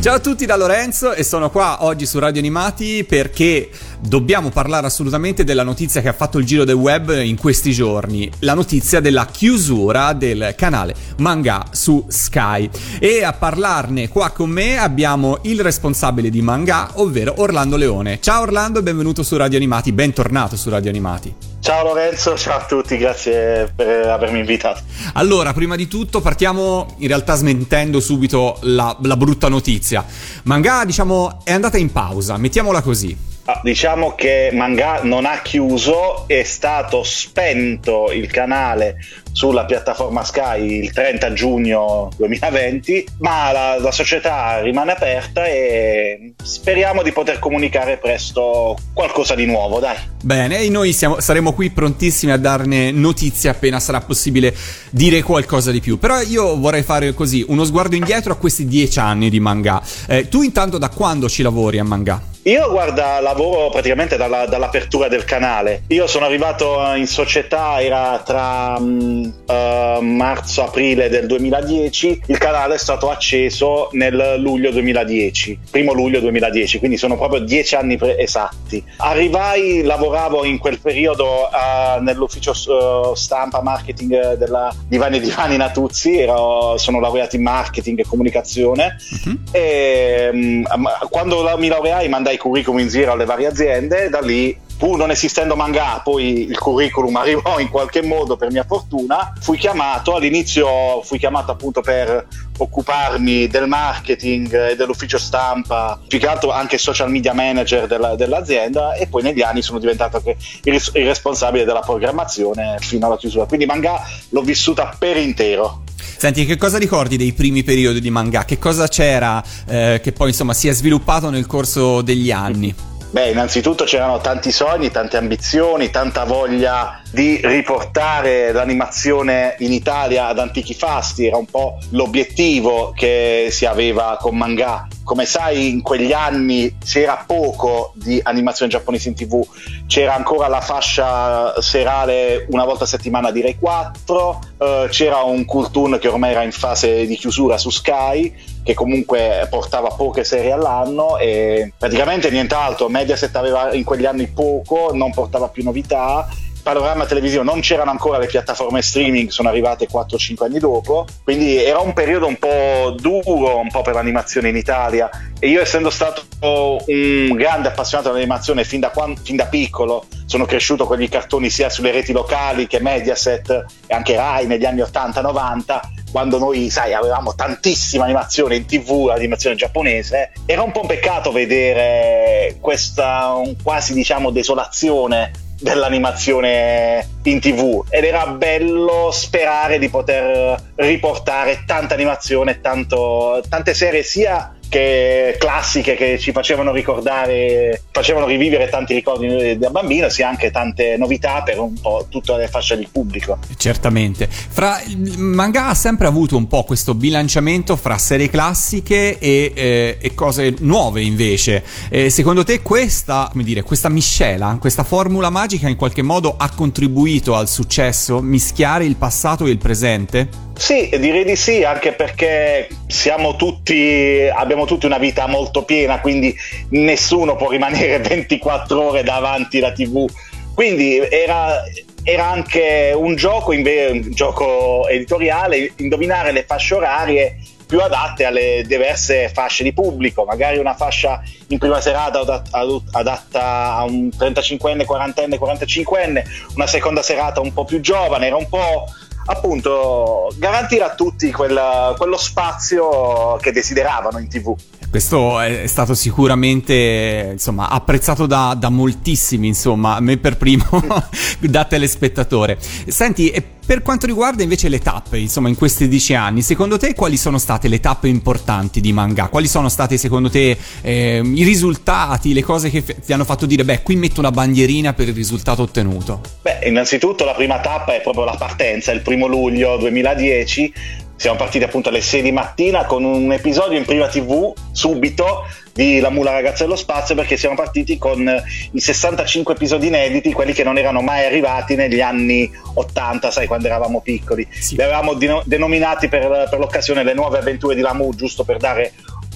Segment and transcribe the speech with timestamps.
[0.00, 3.68] Ciao a tutti da Lorenzo e sono qua oggi su Radio Animati perché
[4.00, 8.30] dobbiamo parlare assolutamente della notizia che ha fatto il giro del web in questi giorni,
[8.40, 12.70] la notizia della chiusura del canale Manga su Sky.
[13.00, 18.20] E a parlarne qua con me abbiamo il responsabile di Manga, ovvero Orlando Leone.
[18.20, 21.34] Ciao Orlando e benvenuto su Radio Animati, bentornato su Radio Animati.
[21.60, 24.80] Ciao Lorenzo, ciao a tutti, grazie per avermi invitato.
[25.14, 30.04] Allora, prima di tutto partiamo in realtà smentendo subito la, la brutta notizia.
[30.44, 33.16] Manga, diciamo, è andata in pausa, mettiamola così.
[33.50, 38.96] Ah, diciamo che Manga non ha chiuso, è stato spento il canale
[39.32, 47.02] sulla piattaforma Sky il 30 giugno 2020, ma la, la, società rimane aperta e speriamo
[47.02, 49.96] di poter comunicare presto qualcosa di nuovo, dai.
[50.22, 54.54] Bene, e noi siamo, saremo qui prontissimi a darne notizie appena sarà possibile
[54.90, 55.98] dire qualcosa di più.
[55.98, 59.80] Però io vorrei fare così, uno sguardo indietro a questi dieci anni di manga.
[60.06, 62.36] Eh, tu intanto da quando ci lavori a manga?
[62.48, 65.82] Io guarda, lavoro praticamente dalla, dall'apertura del canale.
[65.88, 72.78] Io sono arrivato in società, era tra um, uh, marzo-aprile del 2010, il canale è
[72.78, 78.82] stato acceso nel luglio 2010, primo luglio 2010, quindi sono proprio dieci anni pre- esatti.
[78.96, 86.78] Arrivai, lavoravo in quel periodo uh, nell'ufficio uh, stampa marketing della Divani Divani Natuzzi, ero,
[86.78, 89.38] sono laureato in marketing e comunicazione uh-huh.
[89.50, 90.66] e um,
[91.10, 95.56] quando mi laureai mandai curriculum in giro alle varie aziende, da lì pur non esistendo
[95.56, 101.18] manga, poi il curriculum arrivò in qualche modo per mia fortuna, fui chiamato, all'inizio fui
[101.18, 107.34] chiamato appunto per occuparmi del marketing e dell'ufficio stampa, più che altro anche social media
[107.34, 113.06] manager della, dell'azienda e poi negli anni sono diventato il, il responsabile della programmazione fino
[113.06, 115.82] alla chiusura, quindi manga l'ho vissuta per intero.
[116.18, 118.44] Senti, che cosa ricordi dei primi periodi di manga?
[118.44, 122.74] Che cosa c'era eh, che poi insomma si è sviluppato nel corso degli anni?
[123.10, 130.38] Beh, innanzitutto c'erano tanti sogni, tante ambizioni, tanta voglia di riportare l'animazione in Italia ad
[130.38, 134.86] antichi fasti, era un po' l'obiettivo che si aveva con manga.
[135.02, 139.42] Come sai, in quegli anni c'era poco di animazione giapponese in tv,
[139.86, 145.46] c'era ancora la fascia serale una volta a settimana di Rai 4, eh, c'era un
[145.46, 150.52] Kultun che ormai era in fase di chiusura su Sky, che comunque portava poche serie
[150.52, 152.90] all'anno e praticamente nient'altro.
[152.90, 156.28] Mediaset aveva in quegli anni poco, non portava più novità
[156.68, 161.78] panorama televisivo non c'erano ancora le piattaforme streaming, sono arrivate 4-5 anni dopo, quindi era
[161.78, 165.08] un periodo un po' duro un po' per l'animazione in Italia.
[165.40, 170.44] E io essendo stato un grande appassionato dell'animazione fin da, quando, fin da piccolo, sono
[170.44, 174.82] cresciuto con i cartoni sia sulle reti locali che Mediaset e anche Rai negli anni
[174.82, 175.80] 80-90,
[176.12, 181.32] quando noi, sai, avevamo tantissima animazione in tv, l'animazione giapponese, era un po' un peccato
[181.32, 191.64] vedere questa quasi, diciamo, desolazione dell'animazione in tv ed era bello sperare di poter riportare
[191.66, 198.94] tanta animazione, tanto, tante serie sia che classiche che ci facevano ricordare, facevano rivivere tanti
[198.94, 203.38] ricordi da bambino, sia anche tante novità per un po' tutte le fasce del pubblico.
[203.56, 204.28] Certamente.
[204.28, 209.98] Fra, il manga ha sempre avuto un po' questo bilanciamento fra serie classiche e, eh,
[210.00, 211.64] e cose nuove invece.
[211.88, 217.34] Eh, secondo te questa, dire, questa miscela, questa formula magica in qualche modo ha contribuito
[217.34, 220.46] al successo, mischiare il passato e il presente?
[220.58, 226.36] Sì, direi di sì, anche perché siamo tutti, abbiamo tutti una vita molto piena, quindi
[226.70, 230.04] nessuno può rimanere 24 ore davanti alla TV.
[230.52, 231.62] Quindi era,
[232.02, 239.28] era anche un gioco, un gioco editoriale, indovinare le fasce orarie più adatte alle diverse
[239.28, 242.42] fasce di pubblico, magari una fascia in prima serata
[242.90, 246.24] adatta a un 35enne, 40enne, 45enne,
[246.56, 248.86] una seconda serata un po' più giovane, era un po'
[249.28, 254.54] appunto garantire a tutti quella, quello spazio che desideravano in tv.
[254.90, 260.64] Questo è stato sicuramente insomma, apprezzato da, da moltissimi, insomma, me per primo
[261.40, 262.58] da telespettatore.
[262.86, 266.94] Senti, e per quanto riguarda invece le tappe, insomma, in questi dieci anni, secondo te
[266.94, 269.28] quali sono state le tappe importanti di manga?
[269.28, 273.44] Quali sono state secondo te eh, i risultati, le cose che f- ti hanno fatto
[273.44, 276.22] dire, beh, qui metto una bandierina per il risultato ottenuto?
[276.40, 280.72] Beh, innanzitutto la prima tappa è proprio la partenza, il primo luglio 2010
[281.18, 285.98] siamo partiti appunto alle 6 di mattina con un episodio in prima tv subito di
[285.98, 288.24] La Mula Ragazza dello Spazio perché siamo partiti con
[288.70, 293.66] i 65 episodi inediti, quelli che non erano mai arrivati negli anni 80, sai, quando
[293.66, 294.46] eravamo piccoli.
[294.48, 294.76] Sì.
[294.76, 298.92] Li avevamo denominati per, per, l'occasione le nuove avventure di Lamu, giusto per dare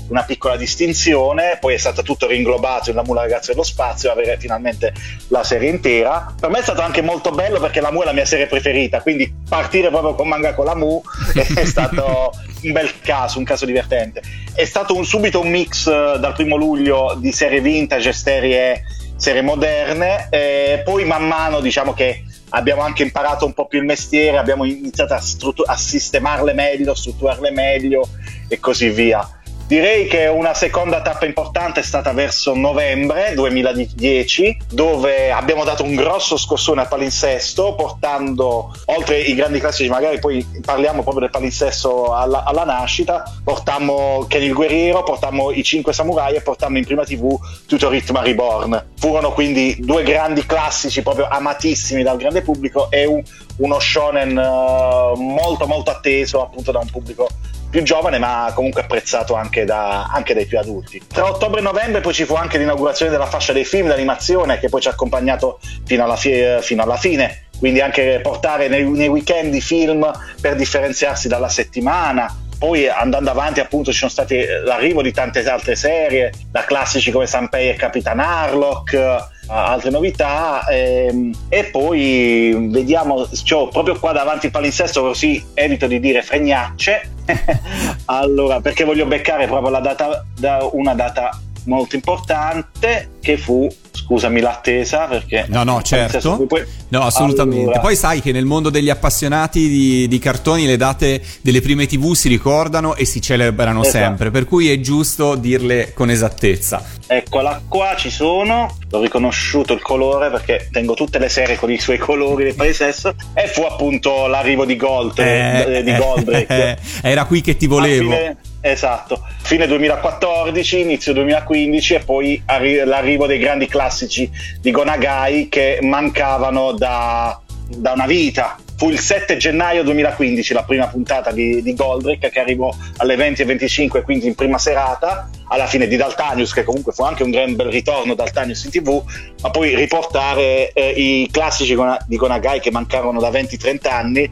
[0.08, 4.10] una piccola distinzione, poi è stato tutto ringlobato in La Mu la ragazza dello spazio,
[4.10, 4.92] avere finalmente
[5.28, 6.34] la serie intera.
[6.38, 9.00] Per me è stato anche molto bello perché La Mu è la mia serie preferita,
[9.00, 11.02] quindi partire proprio con manga con La Mu
[11.54, 12.32] è stato
[12.62, 14.22] un bel caso, un caso divertente.
[14.54, 18.82] È stato un, subito un mix uh, dal primo luglio di serie vintage e serie,
[19.16, 23.84] serie moderne, e poi man mano diciamo che abbiamo anche imparato un po' più il
[23.84, 28.08] mestiere, abbiamo iniziato a, struttur- a sistemarle meglio, strutturarle meglio
[28.48, 29.26] e così via.
[29.72, 35.94] Direi che una seconda tappa importante è stata verso novembre 2010, dove abbiamo dato un
[35.94, 42.14] grosso scossone al palinsesto, portando oltre i grandi classici, magari poi parliamo proprio del palinsesto
[42.14, 47.04] alla, alla nascita, portammo Kenny il Guerriero, portammo i Cinque Samurai e portammo in prima
[47.04, 47.34] TV
[47.66, 48.88] tutto Ritmo Reborn.
[48.98, 53.22] Furono quindi due grandi classici proprio amatissimi dal grande pubblico e un,
[53.56, 57.26] uno shonen uh, molto molto atteso appunto da un pubblico
[57.72, 61.02] più giovane ma comunque apprezzato anche, da, anche, dai più adulti.
[61.08, 64.68] Tra ottobre e novembre poi ci fu anche l'inaugurazione della fascia dei film d'animazione che
[64.68, 69.08] poi ci ha accompagnato fino alla, fi- fino alla fine, quindi anche portare nei, nei
[69.08, 70.08] weekend i film
[70.38, 75.74] per differenziarsi dalla settimana, poi andando avanti appunto ci sono stati l'arrivo di tante altre
[75.74, 83.68] serie da classici come Sanpei e Capitan Harlock altre novità ehm, e poi vediamo cioè,
[83.68, 87.10] proprio qua davanti il palinsesto così evito di dire fregnacce.
[88.06, 93.68] Allora perché voglio beccare proprio la data da una data molto importante che fu
[94.12, 96.44] scusami l'attesa perché no no certo.
[96.46, 96.62] poi...
[96.88, 97.62] no assolutamente.
[97.62, 97.80] Allora...
[97.80, 102.12] poi sai che nel mondo degli appassionati di, di, cartoni le date delle prime tv
[102.12, 103.98] si ricordano e si celebrano esatto.
[103.98, 106.84] sempre per cui è giusto dirle con esattezza.
[107.06, 108.76] Eccola qua ci sono.
[108.90, 113.14] L'ho riconosciuto il colore perché tengo tutte le serie con i suoi colori del paesesso
[113.32, 116.46] e fu appunto l'arrivo di Gold eh, eh, di Goldrake
[117.02, 118.10] eh, era qui che ti volevo.
[118.10, 119.22] Fine, esatto.
[119.42, 124.30] Fine 2014 inizio 2015 e poi arri- l'arrivo dei grandi classici
[124.60, 128.56] di Gonagai che mancavano da, da una vita.
[128.76, 134.02] Fu il 7 gennaio 2015 la prima puntata di, di Goldrake che arrivò alle 20.25
[134.02, 137.68] quindi in prima serata alla fine di Daltanius che comunque fu anche un gran bel
[137.68, 139.00] ritorno Daltanius in tv
[139.40, 141.76] ma poi riportare eh, i classici
[142.06, 144.30] di Gonagai che mancarono da 20-30 anni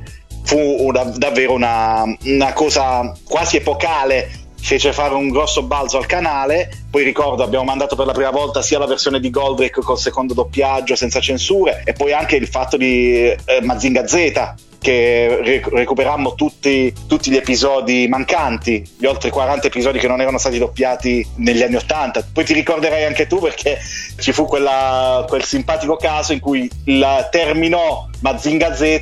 [0.50, 4.29] fu una, davvero una, una cosa quasi epocale
[4.61, 6.69] fece fare un grosso balzo al canale.
[6.91, 10.35] Poi ricordo, abbiamo mandato per la prima volta sia la versione di Goldrake col secondo
[10.35, 14.55] doppiaggio senza censure, e poi anche il fatto di eh, Mazinga Z.
[14.81, 20.38] Che re- recuperammo tutti, tutti, gli episodi mancanti, gli oltre 40 episodi che non erano
[20.38, 22.29] stati doppiati negli anni 80.
[22.32, 23.79] Poi ti ricorderai anche tu perché
[24.19, 29.00] ci fu quella, quel simpatico caso in cui la, terminò Mazinga Z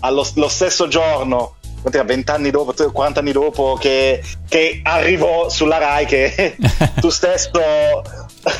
[0.00, 6.04] allo lo stesso giorno 20 anni dopo, 40 anni dopo che, che arrivò sulla Rai
[6.04, 6.56] che
[7.00, 7.60] tu stesso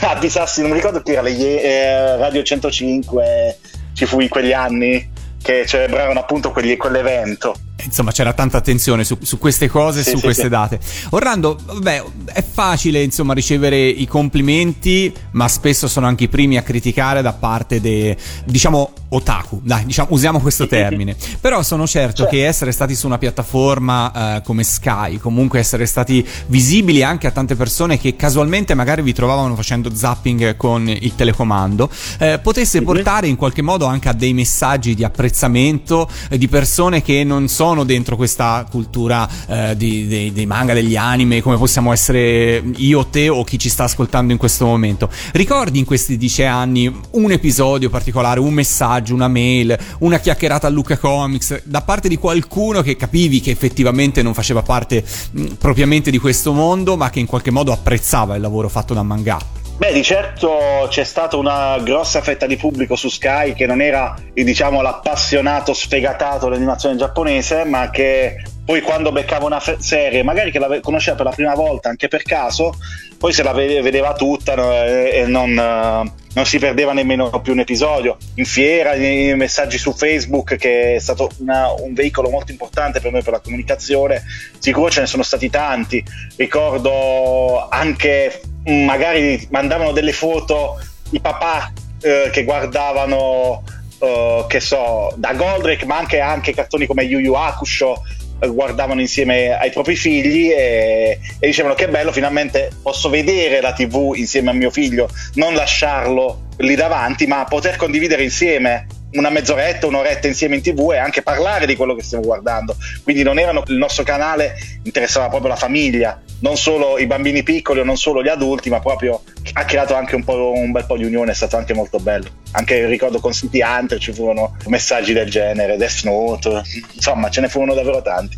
[0.00, 3.58] avvisassi, non mi ricordo più era le eh, Radio 105
[3.92, 5.10] ci fu in quegli anni
[5.42, 7.54] che celebrarono appunto quegli, quell'evento
[7.84, 10.48] insomma c'era tanta attenzione su, su queste cose, sì, su sì, queste sì.
[10.48, 10.80] date.
[11.10, 16.62] Orlando, vabbè, è facile insomma ricevere i complimenti, ma spesso sono anche i primi a
[16.62, 21.16] criticare da parte dei, diciamo, otaku, dai, diciamo, usiamo questo termine.
[21.40, 26.26] Però sono certo che essere stati su una piattaforma eh, come Sky, comunque essere stati
[26.46, 31.90] visibili anche a tante persone che casualmente magari vi trovavano facendo zapping con il telecomando,
[32.18, 37.02] eh, potesse portare in qualche modo anche a dei messaggi di apprezzamento eh, di persone
[37.02, 41.56] che non sono sono dentro questa cultura eh, di, dei, dei, manga, degli anime, come
[41.56, 45.08] possiamo essere io, te o chi ci sta ascoltando in questo momento.
[45.32, 50.70] Ricordi in questi dieci anni un episodio particolare, un messaggio, una mail, una chiacchierata a
[50.70, 56.10] Luca Comics da parte di qualcuno che capivi che effettivamente non faceva parte mh, propriamente
[56.10, 59.59] di questo mondo, ma che in qualche modo apprezzava il lavoro fatto da manga?
[59.80, 64.14] Beh, di certo c'è stata una grossa fetta di pubblico su Sky che non era,
[64.34, 70.58] diciamo, l'appassionato sfegatato dell'animazione giapponese, ma che poi quando beccava una fe- serie, magari che
[70.58, 72.74] la conosceva per la prima volta, anche per caso,
[73.16, 78.18] poi se la vedeva tutta e, non, non, si perdeva nemmeno più un episodio.
[78.34, 83.12] In fiera, nei messaggi su Facebook, che è stato una, un veicolo molto importante per
[83.12, 84.24] noi per la comunicazione,
[84.58, 86.04] sicuro ce ne sono stati tanti.
[86.36, 90.78] Ricordo anche magari mandavano delle foto
[91.10, 93.62] i papà eh, che guardavano
[93.98, 98.02] uh, che so da Goldrake ma anche, anche cartoni come Yu Yu Hakusho
[98.40, 103.72] eh, guardavano insieme ai propri figli e, e, dicevano che bello finalmente posso vedere la
[103.72, 109.86] tv insieme a mio figlio non lasciarlo lì davanti ma poter condividere insieme una mezz'oretta,
[109.86, 112.76] un'oretta insieme in tv e anche parlare di quello che stiamo guardando.
[113.02, 117.80] Quindi non erano il nostro canale, interessava proprio la famiglia non solo i bambini piccoli
[117.80, 121.04] o non solo gli adulti, ma proprio ha creato anche un, un bel po' di
[121.04, 122.28] unione, è stato anche molto bello.
[122.52, 126.62] Anche ricordo con City Hunter ci furono messaggi del genere, Death Note,
[126.94, 128.36] insomma ce ne furono davvero tanti.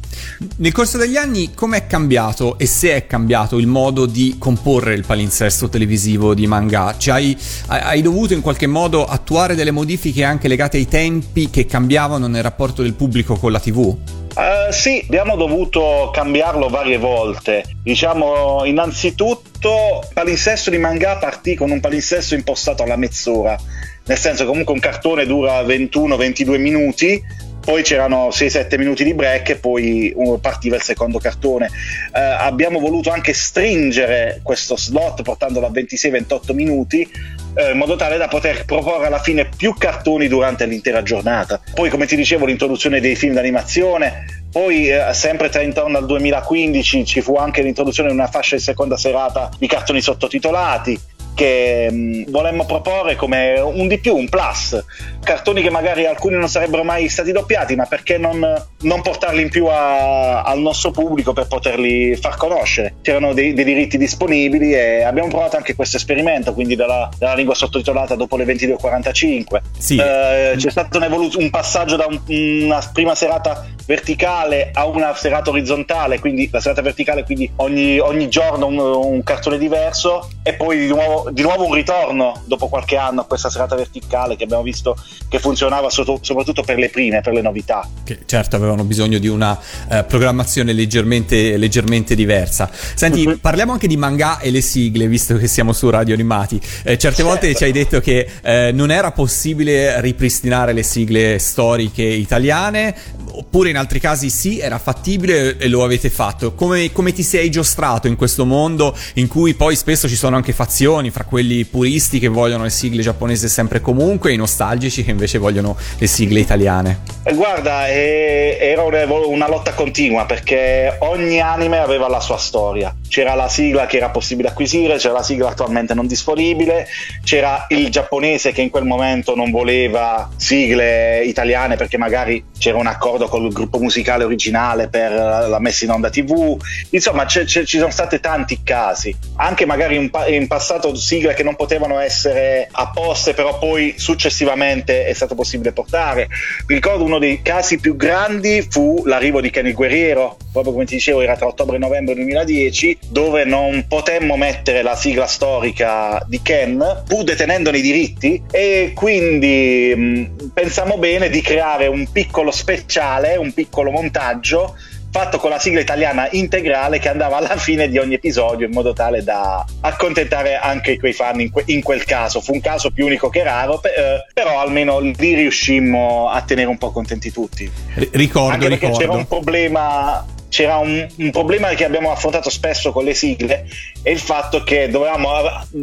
[0.56, 4.94] Nel corso degli anni come è cambiato e se è cambiato il modo di comporre
[4.94, 6.94] il palinsesto televisivo di manga?
[6.98, 7.38] Cioè, hai,
[7.68, 12.42] hai dovuto in qualche modo attuare delle modifiche anche legate ai tempi che cambiavano nel
[12.42, 13.78] rapporto del pubblico con la TV?
[13.78, 17.64] Uh, sì, abbiamo dovuto cambiarlo varie volte.
[17.82, 23.58] Diciamo, innanzitutto, il palinsesto di manga partì con un palinsesto impostato alla mezz'ora.
[24.04, 27.20] Nel senso, comunque, un cartone dura 21-22 minuti
[27.64, 31.70] poi c'erano 6-7 minuti di break e poi partiva il secondo cartone.
[32.14, 37.08] Eh, abbiamo voluto anche stringere questo slot portandolo a 26-28 minuti
[37.54, 41.60] eh, in modo tale da poter proporre alla fine più cartoni durante l'intera giornata.
[41.74, 47.06] Poi come ti dicevo l'introduzione dei film d'animazione, poi, eh, sempre tra intorno al 2015,
[47.06, 51.00] ci fu anche l'introduzione di una fascia di seconda serata di cartoni sottotitolati
[51.34, 54.82] che mh, mm, volemmo proporre come un di più, un plus.
[55.22, 58.40] Cartoni che magari alcuni non sarebbero mai stati doppiati, ma perché non,
[58.80, 62.94] non portarli in più a, al nostro pubblico per poterli far conoscere?
[63.02, 67.54] C'erano dei, dei, diritti disponibili e abbiamo provato anche questo esperimento, quindi della, della lingua
[67.54, 69.60] sottotitolata dopo le 22.45.
[69.78, 69.96] Sì.
[69.96, 72.20] Eh, c'è stato un, evolu- un passaggio da un,
[72.64, 78.28] una prima serata verticale a una serata orizzontale, quindi la serata verticale, quindi ogni, ogni
[78.28, 82.96] giorno un, un, cartone diverso e poi di nuovo, di nuovo, un ritorno dopo qualche
[82.96, 84.96] anno a questa serata verticale che abbiamo visto
[85.28, 87.88] che funzionava sotto, soprattutto per le prime, per le novità.
[88.04, 89.58] Che certo avevano bisogno di una
[89.88, 92.70] eh, programmazione leggermente, leggermente, diversa.
[92.72, 93.40] Senti, uh-huh.
[93.40, 96.56] parliamo anche di manga e le sigle, visto che siamo su Radio Animati.
[96.56, 97.24] Eh, certe certo.
[97.24, 102.94] volte ci hai detto che eh, non era possibile ripristinare le sigle storiche italiane,
[103.38, 106.54] oppure in altri casi sì, era fattibile e lo avete fatto.
[106.54, 110.52] Come, come, ti sei giostrato in questo mondo in cui poi spesso ci sono anche
[110.52, 115.04] fazioni fra quelli puristi che vogliono le sigle giapponesi sempre e comunque e i nostalgici
[115.04, 117.00] che invece vogliono le sigle italiane?
[117.24, 122.94] Eh, guarda, eh, era una lotta continua perché ogni anime aveva la sua storia.
[123.08, 126.86] C'era la sigla che era possibile acquisire, c'era la sigla attualmente non disponibile,
[127.24, 132.86] c'era il giapponese che in quel momento non voleva sigle italiane perché magari c'era un
[132.86, 136.56] accordo con il gruppo musicale originale per la messa in onda TV.
[136.90, 141.34] Insomma, c- c- ci sono stati tanti casi, anche magari in, pa- in, passato sigle
[141.34, 146.28] che non potevano essere apposte, però poi successivamente è stato possibile portare.
[146.66, 151.22] Ricordo uno dei casi più grandi fu l'arrivo di Kenny Guerriero, proprio come ti dicevo,
[151.22, 157.02] era tra ottobre e novembre 2010, dove non potemmo mettere la sigla storica di Ken,
[157.06, 163.52] pur detenendone i diritti, e quindi mh, pensiamo bene di creare un piccolo speciale, un
[163.52, 164.76] piccolo montaggio
[165.12, 168.94] fatto con la sigla italiana integrale che andava alla fine di ogni episodio in modo
[168.94, 172.40] tale da accontentare anche quei fan in, que- in quel caso.
[172.40, 176.68] Fu un caso più unico che raro, pe- eh, però almeno lì riuscimmo a tenere
[176.68, 177.70] un po' contenti tutti.
[177.94, 179.04] R- ricordo, anche perché ricordo.
[179.04, 183.66] c'era un problema c'era un, un, problema che abbiamo affrontato spesso con le sigle
[184.02, 185.30] è il fatto che dovevamo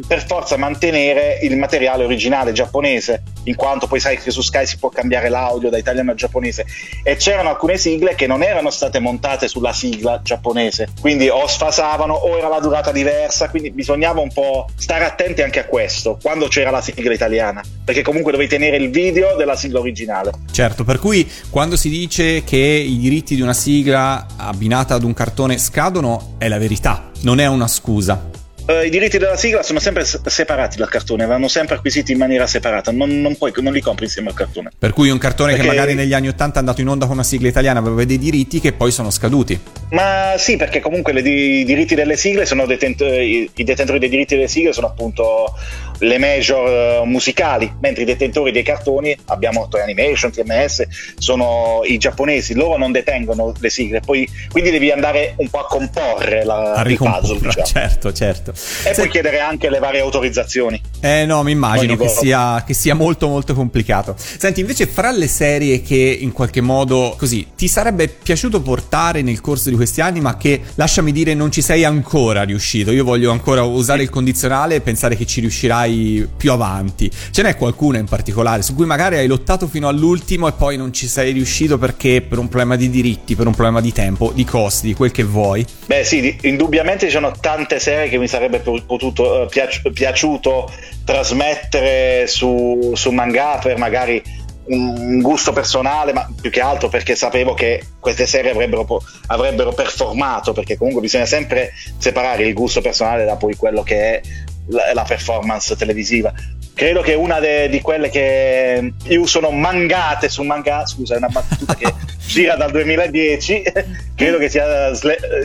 [0.08, 4.78] per forza mantenere il materiale originale giapponese in quanto poi sai che su Sky si
[4.78, 6.66] può cambiare l'audio da italiano a giapponese
[7.04, 12.14] e c'erano alcune sigle che non erano state montate sulla sigla giapponese quindi o sfasavano
[12.14, 16.48] o era la durata diversa quindi bisognava un po' stare attenti anche a questo quando
[16.48, 21.00] c'era la sigla italiana perché comunque dovevi tenere il video della sigla originale certo per
[21.00, 26.36] cui quando si dice che i diritti di una sigla abbinata ad un cartone scadono
[26.38, 28.39] è la verità, non è una scusa.
[28.70, 32.46] Uh, I diritti della sigla sono sempre separati dal cartone, vanno sempre acquisiti in maniera
[32.46, 34.70] separata, non, non, puoi, non li compri insieme al cartone.
[34.78, 35.68] Per cui un cartone perché...
[35.68, 38.20] che magari negli anni 80 è andato in onda con una sigla italiana aveva dei
[38.20, 39.60] diritti che poi sono scaduti.
[39.90, 44.36] Ma sì, perché comunque le, i diritti delle sigle sono detent- i detentori dei diritti
[44.36, 45.56] delle sigle sono appunto
[46.00, 50.88] le major uh, musicali, mentre i detentori dei cartoni, abbiamo Toy Animation, TMS,
[51.18, 55.66] sono i giapponesi, loro non detengono le sigle, poi, quindi devi andare un po' a
[55.66, 57.40] comporre la, a il puzzle.
[57.40, 57.68] Diciamo.
[57.80, 58.52] Certo, certo.
[58.52, 58.94] E Se...
[58.96, 60.82] poi chiedere anche le varie autorizzazioni.
[61.02, 64.16] Eh no, mi immagino che sia, che sia, molto molto complicato.
[64.18, 69.40] Senti, invece fra le serie che in qualche modo così ti sarebbe piaciuto portare nel
[69.40, 72.92] corso di questi anni, ma che lasciami dire non ci sei ancora riuscito.
[72.92, 75.89] Io voglio ancora usare il condizionale e pensare che ci riuscirai
[76.36, 77.10] più avanti.
[77.32, 80.94] Ce n'è qualcuna in particolare su cui magari hai lottato fino all'ultimo e poi non
[80.94, 84.46] ci sei riuscito perché per un problema di diritti, per un problema di tempo, di
[84.46, 85.66] costi, di quel che vuoi?
[85.86, 90.72] Beh, sì, indubbiamente ci sono tante serie che mi sarebbe potuto, uh, piaci- piaciuto
[91.04, 94.22] trasmettere su, su manga per magari
[94.70, 98.86] un gusto personale, ma più che altro perché sapevo che queste serie avrebbero,
[99.28, 104.22] avrebbero performato, perché comunque bisogna sempre separare il gusto personale da poi quello che è
[104.70, 106.34] la, la performance televisiva.
[106.74, 111.28] Credo che una de, di quelle che più sono mangate su manga, scusa, è una
[111.28, 111.94] battuta che
[112.26, 113.64] gira dal 2010,
[114.16, 114.92] credo che, sia,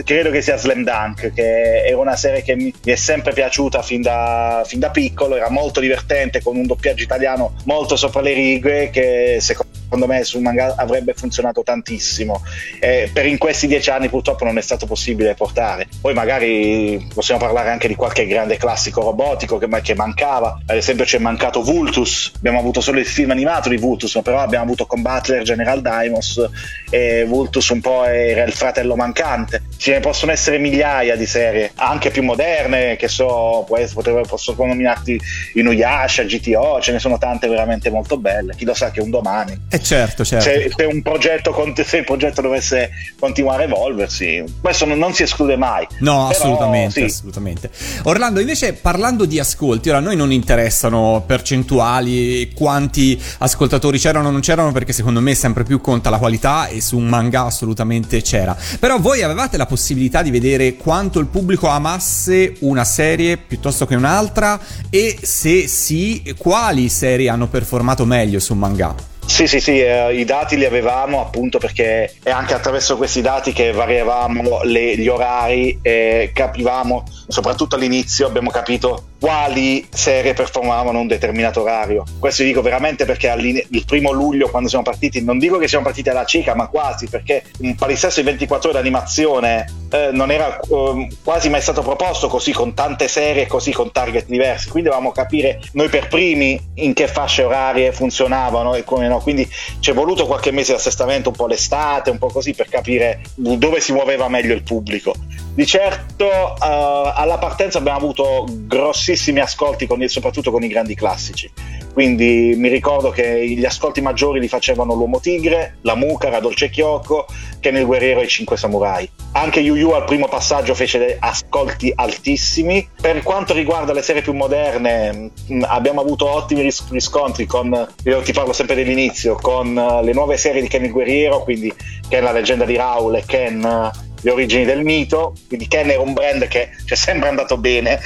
[0.05, 4.01] credo che sia Slam Dunk, che è una serie che mi, è sempre piaciuta fin
[4.01, 8.89] da, fin da piccolo, era molto divertente con un doppiaggio italiano molto sopra le righe
[8.89, 12.43] che secondo secondo me sul manga avrebbe funzionato tantissimo.
[12.79, 15.87] Eh, per in questi dieci anni purtroppo non è stato possibile portare.
[16.01, 20.59] Poi magari possiamo parlare anche di qualche grande classico robotico che, che mancava.
[20.65, 24.65] Ad esempio c'è mancato Vultus, abbiamo avuto solo il film animato di Vultus, però abbiamo
[24.65, 26.49] avuto con Butler, General Daimos
[26.89, 29.63] e Vultus un po' era il fratello mancante.
[29.77, 35.19] Ce ne possono essere migliaia di serie, anche più moderne, che so, potevo, posso nominarti
[35.53, 38.55] Inuyasha, GTO, ce ne sono tante veramente molto belle.
[38.55, 40.43] Chi lo sa che un domani eh certo, certo.
[40.43, 42.89] Se, se, un progetto, se, il progetto, dovesse
[43.19, 45.87] continuare a evolversi, questo non, non si esclude mai.
[45.99, 47.05] No, Però, assolutamente, sì.
[47.05, 47.69] assolutamente.
[48.03, 54.31] Orlando, invece parlando di ascolti, ora a noi non interessano percentuali, quanti ascoltatori c'erano o
[54.31, 58.21] non c'erano, perché secondo me sempre più conta la qualità e su un manga assolutamente
[58.21, 58.55] c'era.
[58.79, 63.95] Però voi avevate la possibilità di vedere quanto il pubblico amasse una serie piuttosto che
[63.95, 69.14] un'altra e se sì, quali serie hanno performato meglio su un manga?
[69.25, 73.51] Sì, sì, sì, eh, i dati li avevamo appunto perché è anche attraverso questi dati
[73.51, 81.07] che variavamo le, gli orari e capivamo, soprattutto all'inizio abbiamo capito quali serie performavano un
[81.07, 82.03] determinato orario.
[82.19, 86.09] Questo dico veramente perché il primo luglio quando siamo partiti, non dico che siamo partiti
[86.09, 91.07] alla cieca, ma quasi, perché un palinsesto di 24 ore d'animazione eh, non era eh,
[91.23, 94.69] quasi mai stato proposto così con tante serie, così con target diversi.
[94.69, 99.14] Quindi dovevamo capire noi per primi in che fasce orarie funzionavano e come no.
[99.19, 102.69] Quindi ci è voluto qualche mese di assestamento, un po' l'estate, un po' così per
[102.69, 105.13] capire dove si muoveva meglio il pubblico.
[105.53, 111.51] Di certo uh, alla partenza abbiamo avuto grossissimi ascolti, con, soprattutto con i grandi classici.
[111.95, 117.25] Quindi mi ricordo che gli ascolti maggiori li facevano l'Uomo Tigre, la Mucara, Dolce Chiocco,
[117.61, 119.09] che nel Guerriero e i Cinque Samurai.
[119.31, 122.85] Anche Yu Yu al primo passaggio fece ascolti altissimi.
[122.99, 128.33] Per quanto riguarda le serie più moderne, mm, abbiamo avuto ottimi riscontri con, io ti
[128.33, 131.73] parlo sempre dell'inizio, con eh, le nuove serie di Ken il Guerriero, quindi
[132.09, 133.91] Ken la leggenda di Raul e Ken
[134.25, 137.99] le origini del mito, quindi Ken era un brand che ci è sempre andato bene,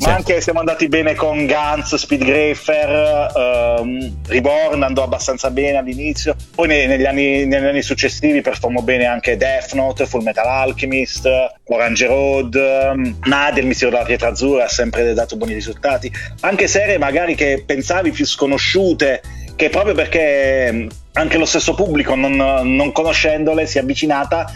[0.00, 6.68] ma anche siamo andati bene con Guns, Speedgrafer, um, Reborn andò abbastanza bene all'inizio, poi
[6.68, 11.28] nei, negli, anni, negli, anni, successivi performò bene anche Death Note, Full Metal Alchemist,
[11.64, 16.10] Orange Road, um, Nadia, il mistero della pietra azzurra ha sempre dato buoni risultati,
[16.40, 19.20] anche serie magari che pensavi più sconosciute,
[19.54, 24.50] che proprio perché anche lo stesso pubblico non, non conoscendole si è avvicinata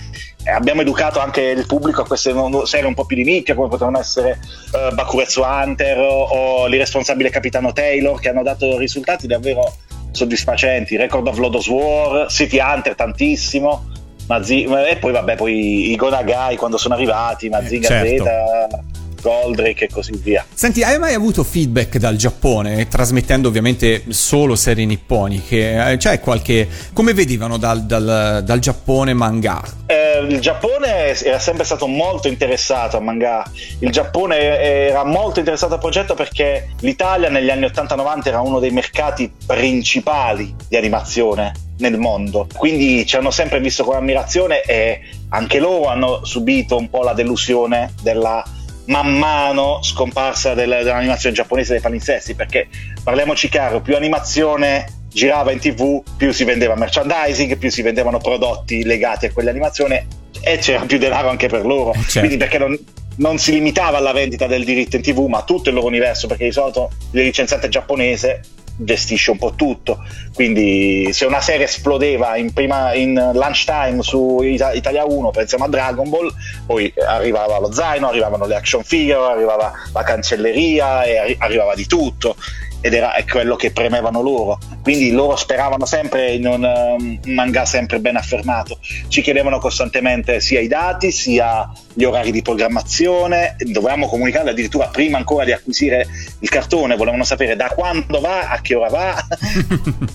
[0.44, 3.98] abbiamo educato anche il pubblico a queste serie un po' più di nicchia come potevano
[3.98, 4.38] essere
[4.72, 9.76] uh, Bakuretsu Hunter o, o l'irresponsabile capitano Taylor che hanno dato risultati davvero
[10.12, 13.88] soddisfacenti Record of Lodos War City Hunter tantissimo
[14.26, 18.24] Mazi- e poi vabbè poi i Gonagai quando sono arrivati Mazinga eh, certo.
[18.24, 20.44] Z Goldrake e così via.
[20.52, 25.92] Senti, hai mai avuto feedback dal Giappone, trasmettendo ovviamente solo serie nipponiche?
[25.92, 26.68] Eh, c'è qualche...
[26.92, 29.62] come vedevano dal, dal, dal Giappone manga?
[29.87, 33.44] Eh, il Giappone era sempre stato molto interessato a manga.
[33.80, 38.70] Il Giappone era molto interessato al progetto perché l'Italia negli anni 80-90 era uno dei
[38.70, 42.46] mercati principali di animazione nel mondo.
[42.54, 47.12] Quindi ci hanno sempre visto con ammirazione e anche loro hanno subito un po' la
[47.12, 48.44] delusione della
[48.90, 52.68] man mano scomparsa del, dell'animazione giapponese dei palinsesti, perché
[53.03, 58.85] parliamoci chiaro, più animazione girava in tv, più si vendeva merchandising, più si vendevano prodotti
[58.85, 60.07] legati a quell'animazione
[60.42, 61.92] e c'era più denaro anche per loro.
[61.92, 62.18] Certo.
[62.18, 62.79] Quindi perché non,
[63.16, 66.44] non si limitava alla vendita del diritto in tv, ma tutto il loro universo, perché
[66.44, 68.42] di solito il licenziante giapponese
[68.83, 70.03] gestisce un po' tutto.
[70.35, 76.09] Quindi se una serie esplodeva in, prima, in lunchtime su Italia 1, pensiamo a Dragon
[76.09, 76.33] Ball,
[76.66, 82.37] poi arrivava lo zaino, arrivavano le action figure, arrivava la cancelleria e arrivava di tutto
[82.81, 84.59] ed era quello che premevano loro.
[84.83, 88.79] Quindi loro speravano sempre in un, um, un, manga sempre ben affermato.
[89.09, 93.57] Ci chiedevano costantemente sia i dati, sia gli orari di programmazione.
[93.59, 96.07] Dovevamo comunicare addirittura prima ancora di acquisire
[96.38, 99.27] il cartone, volevano sapere da quando va, a che ora va.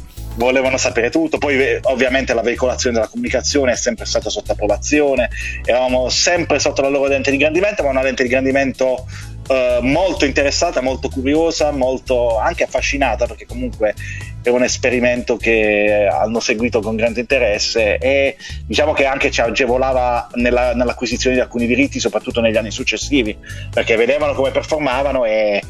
[0.36, 5.30] volevano sapere tutto, poi eh, ovviamente la veicolazione della comunicazione è sempre stata sotto approvazione,
[5.64, 9.06] eravamo sempre sotto la loro lente di ingrandimento, ma una lente di ingrandimento
[9.48, 13.94] eh, molto interessata, molto curiosa, molto anche affascinata perché comunque
[14.42, 20.30] è un esperimento che hanno seguito con grande interesse e diciamo che anche ci agevolava
[20.34, 23.36] nella, nell'acquisizione di alcuni diritti, soprattutto negli anni successivi,
[23.72, 25.62] perché vedevano come performavano e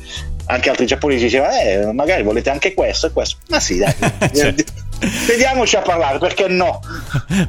[0.47, 3.93] anche altri giapponesi dicevano eh, magari volete anche questo e questo ma sì dai
[4.31, 4.84] certo.
[5.27, 6.79] Vediamoci a parlare, perché no?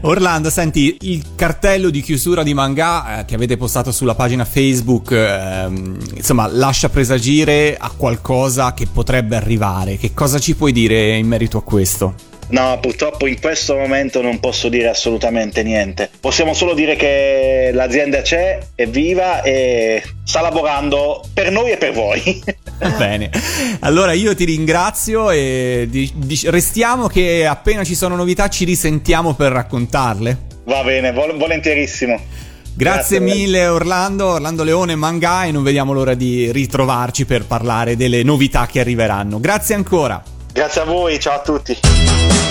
[0.02, 5.12] Orlando, senti, il cartello di chiusura di manga eh, che avete postato sulla pagina Facebook,
[5.12, 5.66] eh,
[6.14, 9.96] insomma, lascia presagire a qualcosa che potrebbe arrivare.
[9.96, 12.14] Che cosa ci puoi dire in merito a questo?
[12.48, 16.08] No, purtroppo in questo momento non posso dire assolutamente niente.
[16.20, 21.92] Possiamo solo dire che l'azienda c'è, è viva e sta lavorando per noi e per
[21.92, 22.22] voi.
[22.78, 23.30] Bene,
[23.80, 29.34] allora io ti ringrazio e di, di, restiamo che appena ci sono novità ci risentiamo
[29.34, 30.38] per raccontarle.
[30.64, 32.20] Va bene, vol- volentierissimo.
[32.74, 37.96] Grazie, Grazie mille Orlando, Orlando Leone Manga e non vediamo l'ora di ritrovarci per parlare
[37.96, 39.40] delle novità che arriveranno.
[39.40, 40.22] Grazie ancora.
[40.52, 42.45] Grazie a voi, ciao a tutti.